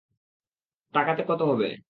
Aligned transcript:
টাকাতে 0.93 1.21
কত 1.27 1.41
হবে? 1.41 1.67